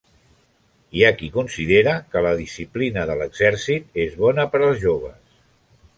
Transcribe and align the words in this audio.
Hi 0.99 1.03
ha 1.05 1.11
qui 1.19 1.29
considera 1.35 1.93
que 2.15 2.23
la 2.27 2.31
disciplina 2.41 3.03
de 3.11 3.19
l'exèrcit 3.21 4.03
és 4.07 4.19
bona 4.23 4.51
per 4.55 4.63
als 4.69 4.85
joves. 4.87 5.41